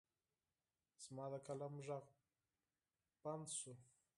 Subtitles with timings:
[1.03, 2.05] زما د قلم غږ
[3.23, 3.73] بند شو.